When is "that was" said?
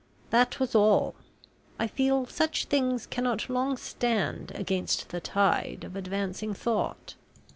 0.31-0.73